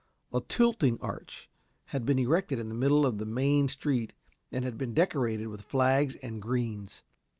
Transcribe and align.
A 0.33 0.41
tilting 0.41 0.97
arch 0.99 1.47
had 1.85 2.07
been 2.07 2.17
erected 2.17 2.57
in 2.57 2.69
the 2.69 2.73
middle 2.73 3.05
of 3.05 3.19
the 3.19 3.25
main 3.27 3.67
street, 3.67 4.13
and 4.51 4.65
had 4.65 4.75
been 4.75 4.95
decorated 4.95 5.45
with 5.45 5.61
flags 5.61 6.15
and 6.23 6.41
greens. 6.41 7.03